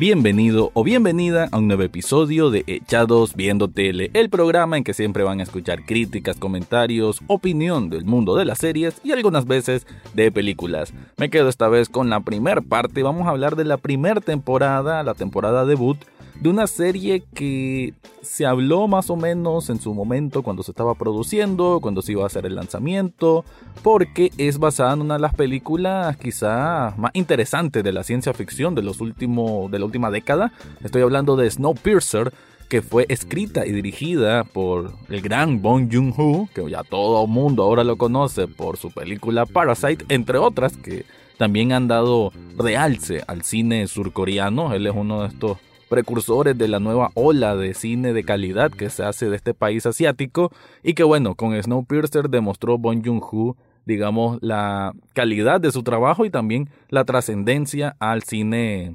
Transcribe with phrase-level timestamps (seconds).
[0.00, 4.94] Bienvenido o bienvenida a un nuevo episodio de Echados Viendo Tele, el programa en que
[4.94, 9.86] siempre van a escuchar críticas, comentarios, opinión del mundo de las series y algunas veces
[10.14, 10.94] de películas.
[11.18, 15.02] Me quedo esta vez con la primera parte, vamos a hablar de la primera temporada,
[15.02, 15.98] la temporada debut
[16.40, 20.94] de una serie que se habló más o menos en su momento cuando se estaba
[20.94, 23.44] produciendo, cuando se iba a hacer el lanzamiento,
[23.82, 28.74] porque es basada en una de las películas quizá más interesantes de la ciencia ficción
[28.74, 30.52] de, los últimos, de la última década.
[30.82, 32.32] Estoy hablando de Snowpiercer,
[32.70, 37.64] que fue escrita y dirigida por el gran Bong Joon-ho, que ya todo el mundo
[37.64, 41.04] ahora lo conoce por su película Parasite, entre otras que
[41.36, 44.72] también han dado realce al cine surcoreano.
[44.72, 45.58] Él es uno de estos
[45.90, 49.84] precursores de la nueva ola de cine de calidad que se hace de este país
[49.84, 56.24] asiático y que bueno, con Snowpiercer demostró Bong Joon-ho digamos la calidad de su trabajo
[56.24, 58.94] y también la trascendencia al cine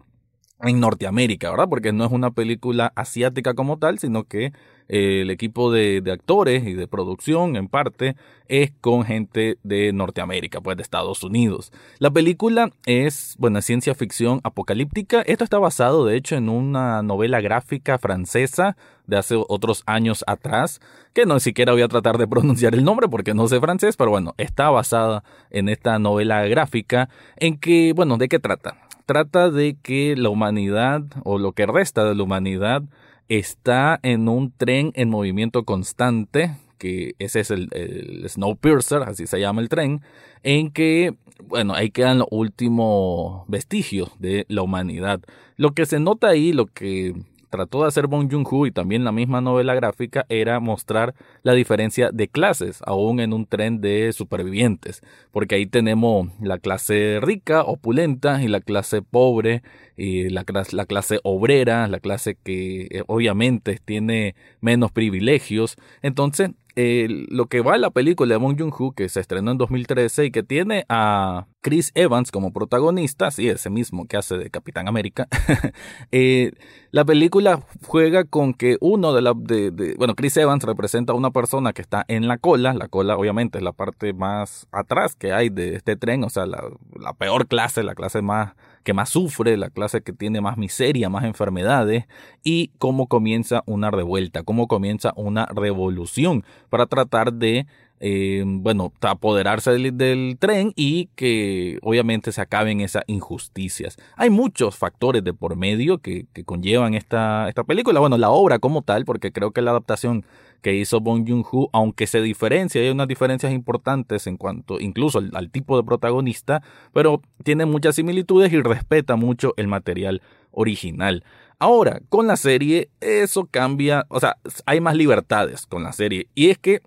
[0.62, 1.68] en Norteamérica, ¿verdad?
[1.70, 4.54] Porque no es una película asiática como tal, sino que
[4.88, 8.16] eh, el equipo de, de, actores y de producción, en parte,
[8.48, 11.72] es con gente de Norteamérica, pues de Estados Unidos.
[12.00, 15.22] La película es, bueno, ciencia ficción apocalíptica.
[15.24, 20.80] Esto está basado, de hecho, en una novela gráfica francesa de hace otros años atrás,
[21.14, 24.12] que no siquiera voy a tratar de pronunciar el nombre porque no sé francés, pero
[24.12, 28.85] bueno, está basada en esta novela gráfica en que, bueno, ¿de qué trata?
[29.06, 32.84] Trata de que la humanidad o lo que resta de la humanidad
[33.28, 39.40] está en un tren en movimiento constante, que ese es el, el Snowpiercer, así se
[39.40, 40.02] llama el tren,
[40.44, 45.22] en que, bueno, ahí quedan los últimos vestigios de la humanidad.
[45.58, 47.14] Lo que se nota ahí, lo que
[47.56, 52.10] trató de hacer Bong Joon-ho y también la misma novela gráfica era mostrar la diferencia
[52.12, 58.44] de clases, aún en un tren de supervivientes, porque ahí tenemos la clase rica, opulenta,
[58.44, 59.64] y la clase pobre,
[59.96, 65.78] y la, la clase obrera, la clase que eh, obviamente tiene menos privilegios.
[66.02, 70.26] Entonces, lo que va en la película de Bong Joon-ho que se estrenó en 2013
[70.26, 74.88] y que tiene a Chris Evans como protagonista, sí, ese mismo que hace de Capitán
[74.88, 75.28] América,
[76.12, 76.52] eh,
[76.92, 81.32] la película juega con que uno de la, de, bueno, Chris Evans representa a una
[81.32, 85.34] persona que está en la cola, la cola obviamente es la parte más atrás que
[85.34, 88.54] hay de este tren, o sea, la peor clase, la clase más
[88.86, 92.06] que más sufre, la clase que tiene más miseria, más enfermedades,
[92.44, 97.66] y cómo comienza una revuelta, cómo comienza una revolución para tratar de
[98.08, 103.98] eh, bueno, apoderarse del, tren y que obviamente se acaben esas injusticias.
[104.16, 108.84] Hay muchos factores de por medio que, conllevan esta, esta película, bueno, la obra como
[108.84, 110.24] tal, porque creo que la adaptación
[110.62, 115.50] que hizo Bong Joon-ho, aunque se diferencia, hay unas diferencias importantes en cuanto incluso al,
[115.50, 116.62] tipo de protagonista,
[116.94, 121.24] pero tiene muchas similitudes y respeta mucho el material original.
[121.58, 124.38] Ahora, con la serie eso cambia, o sea,
[124.68, 126.82] hay más libertades con la serie y es que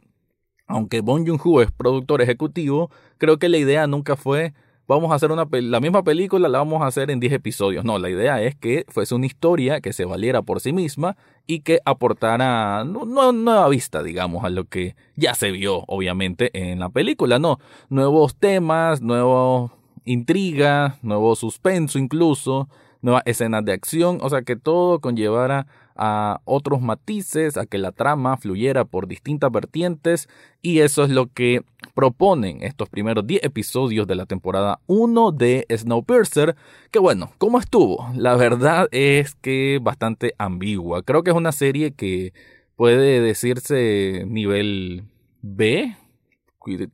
[0.68, 4.54] aunque Bong Joon-ho es productor ejecutivo, creo que la idea nunca fue
[4.88, 7.84] vamos a hacer una la misma película, la vamos a hacer en 10 episodios.
[7.84, 11.60] No, la idea es que fuese una historia que se valiera por sí misma y
[11.60, 16.88] que aportara no, nueva vista, digamos, a lo que ya se vio, obviamente, en la
[16.88, 17.38] película.
[17.38, 17.58] No,
[17.90, 19.70] nuevos temas, nuevos
[20.04, 22.68] intriga, nuevo suspenso incluso,
[23.02, 25.66] nuevas escenas de acción, o sea que todo conllevara
[25.98, 30.28] a otros matices, a que la trama fluyera por distintas vertientes
[30.62, 31.62] y eso es lo que
[31.94, 36.56] proponen estos primeros 10 episodios de la temporada 1 de Snowpiercer,
[36.92, 38.08] que bueno, ¿cómo estuvo?
[38.14, 41.02] La verdad es que bastante ambigua.
[41.02, 42.32] Creo que es una serie que
[42.76, 45.04] puede decirse nivel
[45.42, 45.96] B,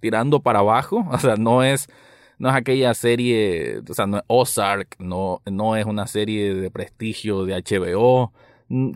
[0.00, 1.88] tirando para abajo, o sea, no es
[2.36, 6.70] no es aquella serie, o sea, no es Ozark, no, no es una serie de
[6.70, 8.32] prestigio de HBO,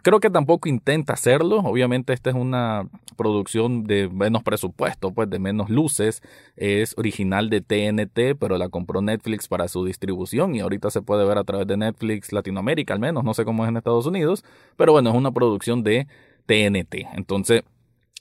[0.03, 1.59] creo que tampoco intenta hacerlo.
[1.59, 6.23] Obviamente esta es una producción de menos presupuesto, pues de menos luces.
[6.56, 11.26] Es original de TNT, pero la compró Netflix para su distribución y ahorita se puede
[11.26, 13.25] ver a través de Netflix Latinoamérica, al menos.
[13.25, 14.44] No sé cómo es en Estados Unidos,
[14.76, 16.06] pero bueno, es una producción de
[16.47, 17.06] TNT.
[17.14, 17.62] Entonces,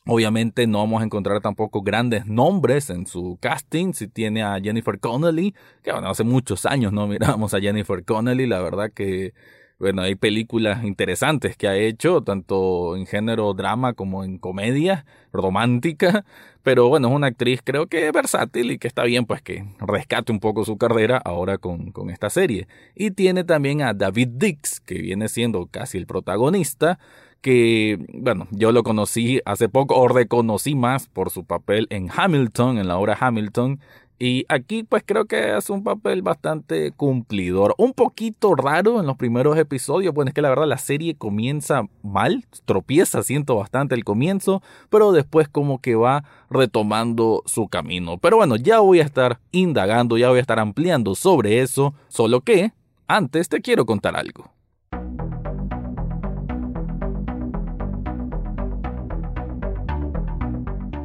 [0.09, 3.91] Obviamente no vamos a encontrar tampoco grandes nombres en su casting.
[3.91, 5.53] Si tiene a Jennifer Connelly,
[5.83, 9.33] que bueno, hace muchos años no miramos a Jennifer Connelly, la verdad que
[9.79, 16.25] bueno, hay películas interesantes que ha hecho, tanto en género drama como en comedia romántica,
[16.63, 20.31] pero bueno, es una actriz creo que versátil y que está bien pues que rescate
[20.31, 22.67] un poco su carrera ahora con, con esta serie.
[22.95, 26.97] Y tiene también a David Dix, que viene siendo casi el protagonista,
[27.41, 32.79] que, bueno, yo lo conocí hace poco, o reconocí más por su papel en Hamilton,
[32.79, 33.79] en la obra Hamilton,
[34.19, 37.75] y aquí pues creo que hace un papel bastante cumplidor.
[37.77, 40.13] Un poquito raro en los primeros episodios.
[40.13, 42.45] Bueno, es que la verdad la serie comienza mal.
[42.65, 44.63] Tropieza, siento bastante el comienzo.
[44.89, 48.17] Pero después como que va retomando su camino.
[48.17, 51.93] Pero bueno, ya voy a estar indagando, ya voy a estar ampliando sobre eso.
[52.07, 52.71] Solo que
[53.07, 54.56] antes te quiero contar algo.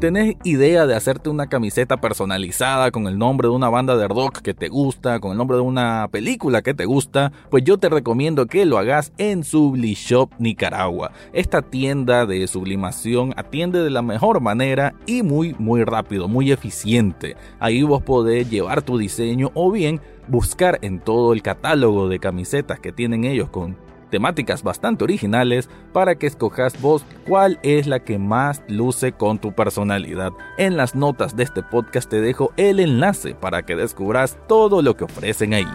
[0.02, 4.40] ¿Tenés idea de hacerte una camiseta personalizada con el nombre de una banda de rock
[4.40, 7.31] que te gusta, con el nombre de una película que te gusta?
[7.52, 11.12] Pues yo te recomiendo que lo hagas en Sublishop Nicaragua.
[11.32, 17.37] Esta tienda de sublimación atiende de la mejor manera y muy muy rápido, muy eficiente.
[17.60, 22.81] Ahí vos podés llevar tu diseño o bien buscar en todo el catálogo de camisetas
[22.81, 23.76] que tienen ellos con
[24.12, 29.54] temáticas bastante originales para que escojas vos cuál es la que más luce con tu
[29.54, 30.32] personalidad.
[30.58, 34.98] En las notas de este podcast te dejo el enlace para que descubras todo lo
[34.98, 35.66] que ofrecen ahí.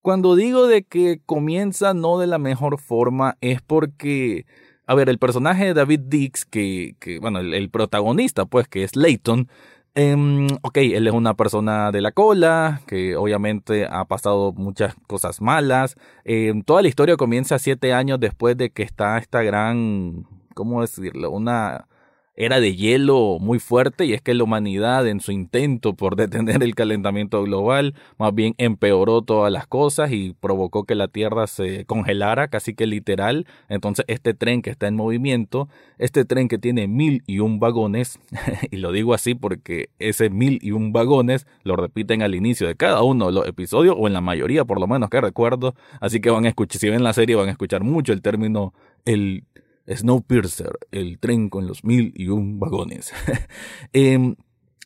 [0.00, 4.46] Cuando digo de que comienza no de la mejor forma es porque,
[4.86, 8.96] a ver, el personaje de David Dix, que, bueno, el, el protagonista, pues, que es
[8.96, 9.48] Layton,
[9.94, 15.42] Um, ok, él es una persona de la cola, que obviamente ha pasado muchas cosas
[15.42, 15.96] malas.
[16.24, 21.30] Em, toda la historia comienza siete años después de que está esta gran, ¿cómo decirlo?
[21.30, 21.88] Una
[22.34, 26.62] era de hielo muy fuerte y es que la humanidad en su intento por detener
[26.62, 31.84] el calentamiento global más bien empeoró todas las cosas y provocó que la Tierra se
[31.84, 33.46] congelara casi que literal.
[33.68, 35.68] Entonces este tren que está en movimiento,
[35.98, 38.18] este tren que tiene mil y un vagones,
[38.70, 42.76] y lo digo así porque ese mil y un vagones lo repiten al inicio de
[42.76, 46.20] cada uno de los episodios o en la mayoría por lo menos que recuerdo, así
[46.20, 48.72] que van a escuchar, si ven la serie van a escuchar mucho el término
[49.04, 49.44] el
[49.88, 53.12] Snowpiercer, el tren con los mil y un vagones.
[53.92, 54.36] Em,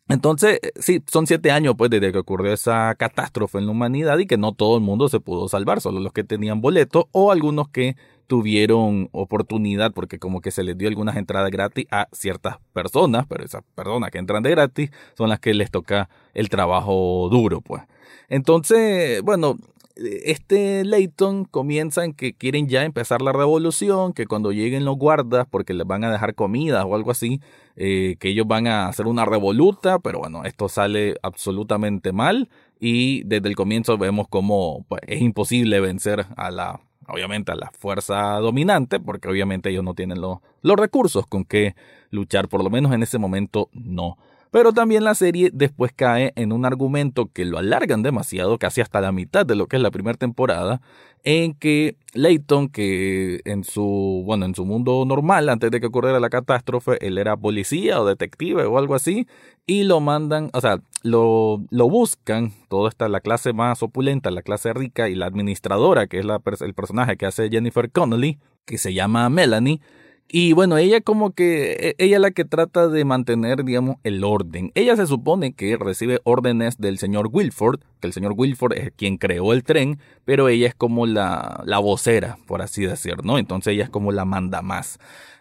[0.08, 4.26] entonces, sí, son siete años pues desde que ocurrió esa catástrofe en la humanidad y
[4.26, 7.68] que no todo el mundo se pudo salvar, solo los que tenían boleto o algunos
[7.68, 7.96] que
[8.26, 13.44] tuvieron oportunidad porque como que se les dio algunas entradas gratis a ciertas personas, pero
[13.44, 17.82] esas personas que entran de gratis son las que les toca el trabajo duro, pues.
[18.28, 19.56] Entonces, bueno,
[19.96, 25.46] este Leighton comienza en que quieren ya empezar la revolución, que cuando lleguen los guardas,
[25.50, 27.40] porque les van a dejar comida o algo así,
[27.76, 32.48] eh, que ellos van a hacer una revoluta, pero bueno, esto sale absolutamente mal
[32.78, 37.70] y desde el comienzo vemos como pues, es imposible vencer a la, obviamente a la
[37.78, 41.74] fuerza dominante, porque obviamente ellos no tienen los, los recursos con que
[42.10, 44.18] luchar, por lo menos en ese momento no.
[44.50, 49.00] Pero también la serie después cae en un argumento que lo alargan demasiado, casi hasta
[49.00, 50.80] la mitad de lo que es la primera temporada,
[51.24, 56.20] en que Layton, que en su, bueno, en su mundo normal, antes de que ocurriera
[56.20, 59.26] la catástrofe, él era policía o detective o algo así,
[59.66, 64.42] y lo mandan, o sea, lo, lo buscan, toda esta la clase más opulenta, la
[64.42, 68.94] clase rica y la administradora, que es el personaje que hace Jennifer Connelly, que se
[68.94, 69.80] llama Melanie,
[70.28, 74.24] y bueno, ella como que, e, ella es la que trata de mantener, digamos, el
[74.24, 74.72] orden.
[74.74, 79.16] Ella se supone que recibe órdenes del señor Wilford, que el señor Wilford es quien
[79.16, 83.38] creó el tren, pero ella es como la, la vocera, por así decir, ¿no?
[83.38, 84.98] Entonces ella es como la manda más.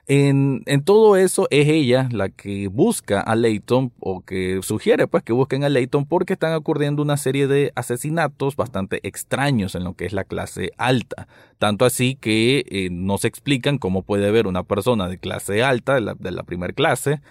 [0.08, 5.24] En, en, todo eso es ella la que busca a Leighton o que sugiere pues
[5.24, 9.96] que busquen a Leighton porque están ocurriendo una serie de asesinatos bastante extraños en lo
[9.96, 11.28] que es la clase alta.
[11.58, 15.96] Tanto así que eh, no se explican cómo puede haber una persona de clase alta,
[15.96, 17.22] de la, de la primer clase,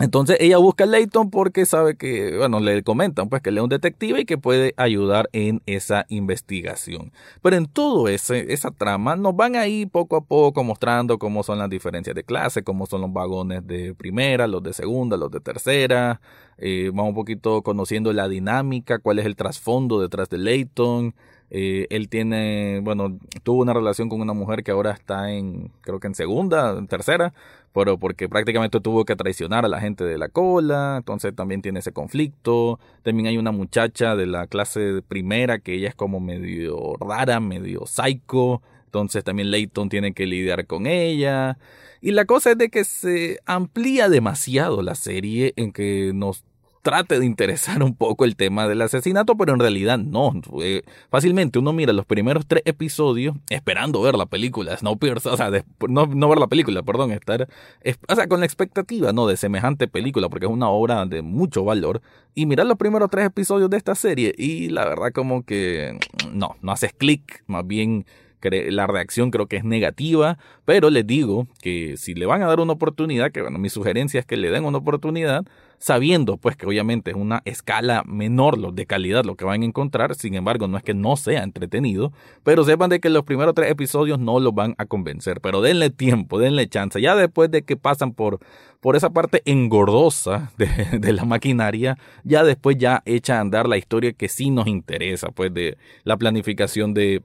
[0.00, 3.64] entonces ella busca a Leighton porque sabe que, bueno, le comentan pues que él es
[3.64, 7.12] un detective y que puede ayudar en esa investigación.
[7.42, 11.58] Pero en todo ese, esa trama nos van ahí poco a poco mostrando cómo son
[11.58, 15.40] las diferencias de clase, cómo son los vagones de primera, los de segunda, los de
[15.40, 16.20] tercera.
[16.56, 21.14] Eh, vamos un poquito conociendo la dinámica, cuál es el trasfondo detrás de Leighton.
[21.50, 25.98] Eh, él tiene, bueno, tuvo una relación con una mujer que ahora está en, creo
[25.98, 27.34] que en segunda, en tercera,
[27.72, 31.80] pero porque prácticamente tuvo que traicionar a la gente de la cola, entonces también tiene
[31.80, 32.78] ese conflicto.
[33.02, 37.86] También hay una muchacha de la clase primera que ella es como medio rara, medio
[37.86, 41.58] psycho, entonces también Leighton tiene que lidiar con ella.
[42.00, 46.44] Y la cosa es de que se amplía demasiado la serie en que nos
[46.82, 50.32] trate de interesar un poco el tema del asesinato, pero en realidad no.
[51.10, 55.50] fácilmente uno mira los primeros tres episodios esperando ver la película Snowpiercer, o sea,
[55.88, 57.48] no, no, ver la película, perdón, estar,
[58.08, 59.26] o sea, con la expectativa, ¿no?
[59.26, 62.00] De semejante película, porque es una obra de mucho valor,
[62.34, 65.98] y mirar los primeros tres episodios de esta serie, y la verdad como que
[66.32, 68.06] no, no haces clic, más bien
[68.42, 72.60] la reacción creo que es negativa, pero les digo que si le van a dar
[72.60, 75.44] una oportunidad, que bueno, mi sugerencia es que le den una oportunidad,
[75.80, 79.64] sabiendo pues que obviamente es una escala menor lo de calidad lo que van a
[79.64, 82.12] encontrar, sin embargo no es que no sea entretenido,
[82.44, 85.88] pero sepan de que los primeros tres episodios no los van a convencer, pero denle
[85.90, 88.40] tiempo, denle chance, ya después de que pasan por,
[88.80, 93.78] por esa parte engordosa de, de la maquinaria, ya después ya echa a andar la
[93.78, 97.22] historia que sí nos interesa, pues de la planificación de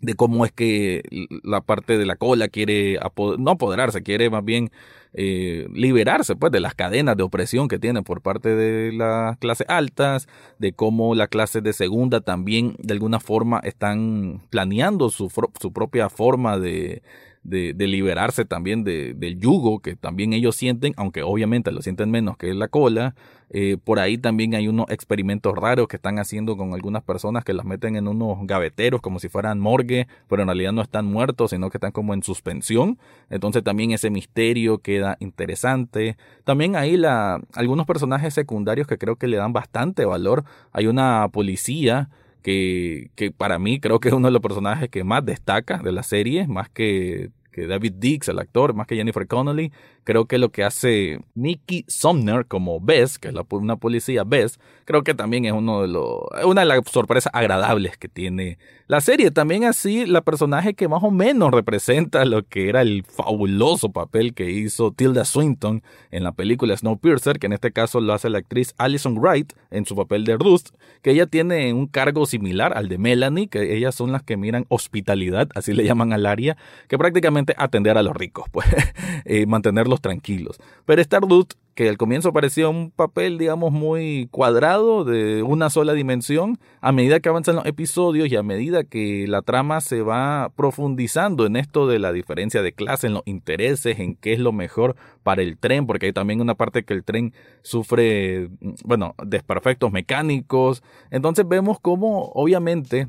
[0.00, 1.02] de cómo es que
[1.42, 2.98] la parte de la cola quiere
[3.38, 4.70] no apoderarse, quiere más bien
[5.12, 9.66] eh, liberarse pues de las cadenas de opresión que tiene por parte de las clases
[9.68, 10.28] altas,
[10.58, 16.08] de cómo la clase de segunda también de alguna forma están planeando su, su propia
[16.08, 17.02] forma de,
[17.48, 22.10] de, de liberarse también de, del yugo que también ellos sienten, aunque obviamente lo sienten
[22.10, 23.14] menos que la cola.
[23.50, 27.54] Eh, por ahí también hay unos experimentos raros que están haciendo con algunas personas que
[27.54, 31.50] las meten en unos gaveteros como si fueran morgue, pero en realidad no están muertos,
[31.50, 32.98] sino que están como en suspensión.
[33.30, 36.16] Entonces también ese misterio queda interesante.
[36.44, 40.44] También hay la, algunos personajes secundarios que creo que le dan bastante valor.
[40.72, 42.10] Hay una policía
[42.42, 45.92] que, que para mí creo que es uno de los personajes que más destaca de
[45.92, 47.30] la serie, más que
[47.66, 49.72] David Dix, el actor, más que Jennifer Connelly,
[50.08, 55.02] creo que lo que hace Mickey Sumner como Bess, que es una policía Bess, creo
[55.04, 59.30] que también es uno de los, una de las sorpresas agradables que tiene la serie.
[59.30, 64.32] También así, la personaje que más o menos representa lo que era el fabuloso papel
[64.32, 68.38] que hizo Tilda Swinton en la película Snowpiercer, que en este caso lo hace la
[68.38, 70.70] actriz Alison Wright en su papel de Ruth,
[71.02, 74.64] que ella tiene un cargo similar al de Melanie, que ellas son las que miran
[74.70, 76.56] hospitalidad, así le llaman al área,
[76.88, 78.66] que prácticamente atender a los ricos, pues,
[79.26, 80.58] eh, mantenerlos tranquilos.
[80.84, 86.58] Pero Stardude, que al comienzo parecía un papel, digamos, muy cuadrado, de una sola dimensión,
[86.80, 91.46] a medida que avanzan los episodios y a medida que la trama se va profundizando
[91.46, 94.96] en esto de la diferencia de clase, en los intereses, en qué es lo mejor
[95.22, 98.48] para el tren, porque hay también una parte que el tren sufre,
[98.84, 100.82] bueno, desperfectos mecánicos.
[101.10, 103.06] Entonces vemos cómo, obviamente,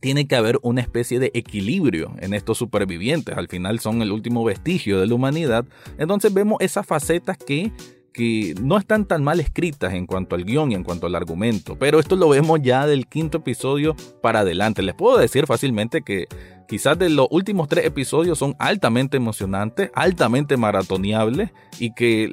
[0.00, 3.36] tiene que haber una especie de equilibrio en estos supervivientes.
[3.36, 5.64] Al final son el último vestigio de la humanidad.
[5.98, 7.72] Entonces vemos esas facetas que
[8.16, 11.76] que no están tan mal escritas en cuanto al guion y en cuanto al argumento,
[11.78, 14.80] pero esto lo vemos ya del quinto episodio para adelante.
[14.80, 16.24] Les puedo decir fácilmente que
[16.66, 22.30] quizás de los últimos tres episodios son altamente emocionantes, altamente maratoneables y que,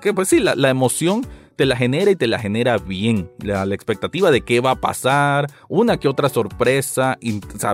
[0.00, 3.30] que pues sí, la, la emoción te la genera y te la genera bien.
[3.38, 7.18] La, expectativa de qué va a pasar, una que otra sorpresa,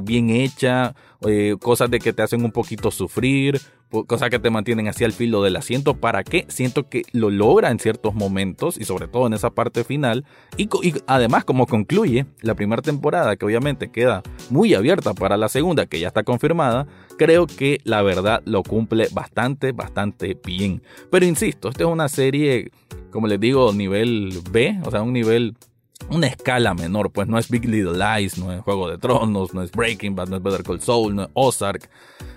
[0.02, 0.94] bien hecha,
[1.26, 3.60] eh, cosas de que te hacen un poquito sufrir,
[4.06, 5.94] cosas que te mantienen así al filo del asiento.
[5.94, 6.46] ¿Para qué?
[6.48, 10.24] Siento que lo logra en ciertos momentos y sobre todo en esa parte final.
[10.56, 15.48] Y, y además, como concluye la primera temporada, que obviamente queda muy abierta para la
[15.48, 16.86] segunda, que ya está confirmada,
[17.18, 20.82] creo que la verdad lo cumple bastante, bastante bien.
[21.10, 22.70] Pero insisto, esta es una serie,
[23.10, 25.56] como les digo, nivel B, o sea, un nivel
[26.08, 29.62] una escala menor, pues no es Big Little Lies, no es Juego de Tronos, no
[29.62, 31.88] es Breaking Bad, no es Better Call Saul, no es Ozark.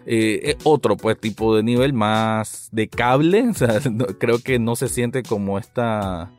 [0.06, 3.80] Eh, es otro pues tipo de nivel más de cable, o sea,
[4.20, 6.32] creo que no se siente como esta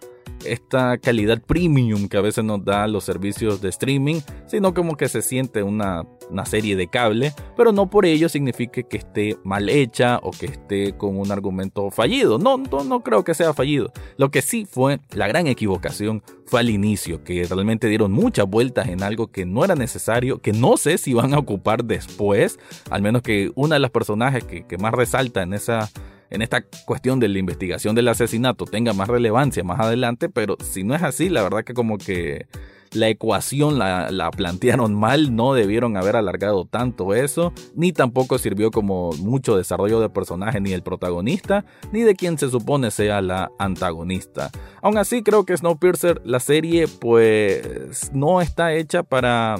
[0.44, 5.08] esta calidad premium que a veces nos da los servicios de streaming, sino como que
[5.08, 9.68] se siente una, una serie de cable, pero no por ello significa que esté mal
[9.68, 12.38] hecha o que esté con un argumento fallido.
[12.38, 13.92] No, no, no creo que sea fallido.
[14.16, 18.88] Lo que sí fue la gran equivocación fue al inicio, que realmente dieron muchas vueltas
[18.88, 22.58] en algo que no era necesario, que no sé si van a ocupar después,
[22.90, 25.90] al menos que una de las personajes que, que más resalta en esa
[26.30, 30.84] en esta cuestión de la investigación del asesinato tenga más relevancia más adelante, pero si
[30.84, 32.46] no es así, la verdad que como que
[32.94, 38.70] la ecuación la, la, plantearon mal, no debieron haber alargado tanto eso, ni tampoco sirvió
[38.70, 43.50] como mucho desarrollo de personaje ni del protagonista, ni de quien se supone sea la
[43.58, 44.50] antagonista.
[44.80, 49.56] Aún así creo que Snowpiercer, la serie, pues no está hecha para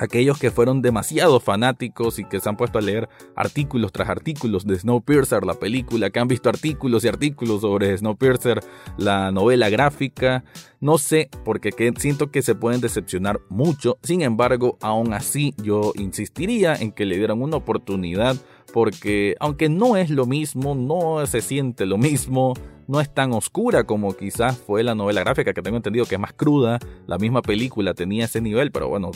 [0.00, 4.66] aquellos que fueron demasiado fanáticos y que se han puesto a leer artículos tras artículos
[4.66, 8.60] de Snowpiercer, la película, que han visto artículos y artículos sobre Snowpiercer,
[8.96, 10.42] la novela gráfica.
[10.80, 13.98] No sé, porque siento que se pueden decepcionar mucho.
[14.02, 18.36] Sin embargo, aún así yo insistiría en que le dieran una oportunidad
[18.72, 22.54] porque aunque no es lo mismo, no se siente lo mismo,
[22.90, 26.20] no es tan oscura como quizás fue la novela gráfica, que tengo entendido que es
[26.20, 26.80] más cruda.
[27.06, 29.12] La misma película tenía ese nivel, pero bueno,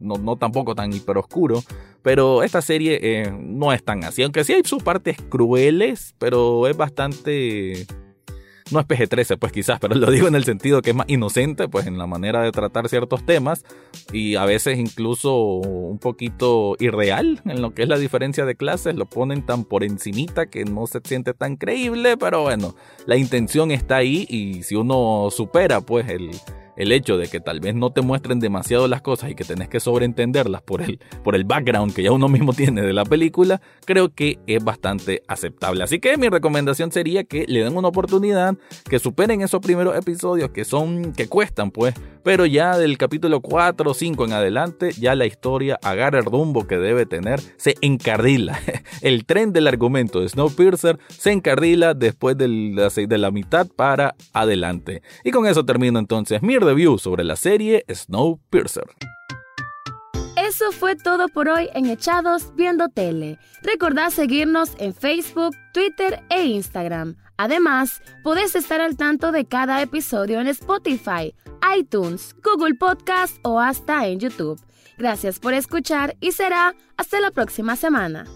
[0.00, 1.62] no, tampoco tan hiper oscuro.
[2.02, 6.66] Pero esta serie eh, no es tan así, aunque sí hay sus partes crueles, pero
[6.66, 7.86] es bastante
[8.70, 11.68] no es PG-13, pues quizás, pero lo digo en el sentido que es más inocente,
[11.68, 13.64] pues en la manera de tratar ciertos temas
[14.12, 18.94] y a veces incluso un poquito irreal en lo que es la diferencia de clases,
[18.94, 22.74] lo ponen tan por encimita que no se siente tan creíble, pero bueno,
[23.06, 26.30] la intención está ahí y si uno supera pues el
[26.76, 29.68] el hecho de que tal vez no te muestren demasiado las cosas y que tenés
[29.68, 33.60] que sobreentenderlas por el, por el background que ya uno mismo tiene de la película,
[33.84, 35.84] creo que es bastante aceptable.
[35.84, 38.56] Así que mi recomendación sería que le den una oportunidad,
[38.88, 43.90] que superen esos primeros episodios que son, que cuestan pues, pero ya del capítulo 4
[43.90, 48.58] o 5 en adelante, ya la historia agarra el rumbo que debe tener, se encardila.
[49.02, 55.02] El tren del argumento de Snowpiercer se encardila después de la, mitad para adelante.
[55.24, 58.84] Y con eso termino entonces mi review sobre la serie Snowpiercer.
[60.36, 63.38] Eso fue todo por hoy en Echados Viendo Tele.
[63.62, 67.16] Recordad seguirnos en Facebook, Twitter e Instagram.
[67.36, 71.34] Además, podés estar al tanto de cada episodio en Spotify,
[71.76, 74.60] iTunes, Google Podcast o hasta en YouTube.
[74.98, 78.26] Gracias por escuchar y será hasta la próxima semana.